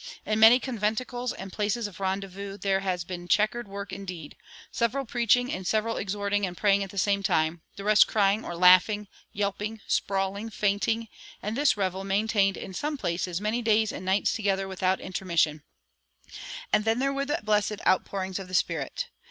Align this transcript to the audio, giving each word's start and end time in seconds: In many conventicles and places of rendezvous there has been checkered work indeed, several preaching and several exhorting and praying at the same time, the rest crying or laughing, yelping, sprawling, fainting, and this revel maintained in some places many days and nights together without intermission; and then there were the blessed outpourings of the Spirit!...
In 0.25 0.39
many 0.39 0.59
conventicles 0.59 1.31
and 1.31 1.53
places 1.53 1.85
of 1.85 1.99
rendezvous 1.99 2.57
there 2.57 2.79
has 2.79 3.03
been 3.03 3.27
checkered 3.27 3.67
work 3.67 3.93
indeed, 3.93 4.35
several 4.71 5.05
preaching 5.05 5.53
and 5.53 5.67
several 5.67 5.97
exhorting 5.97 6.43
and 6.43 6.57
praying 6.57 6.83
at 6.83 6.89
the 6.89 6.97
same 6.97 7.21
time, 7.21 7.61
the 7.75 7.83
rest 7.83 8.07
crying 8.07 8.43
or 8.43 8.55
laughing, 8.55 9.07
yelping, 9.31 9.79
sprawling, 9.85 10.49
fainting, 10.49 11.07
and 11.43 11.55
this 11.55 11.77
revel 11.77 12.03
maintained 12.03 12.57
in 12.57 12.73
some 12.73 12.97
places 12.97 13.39
many 13.39 13.61
days 13.61 13.91
and 13.91 14.03
nights 14.03 14.33
together 14.33 14.67
without 14.67 14.99
intermission; 14.99 15.61
and 16.73 16.83
then 16.83 16.97
there 16.97 17.13
were 17.13 17.25
the 17.25 17.39
blessed 17.43 17.77
outpourings 17.85 18.39
of 18.39 18.47
the 18.47 18.55
Spirit!... 18.55 19.07